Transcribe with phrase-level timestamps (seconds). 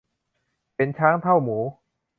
[0.75, 1.57] เห็นช้างเท่าหมู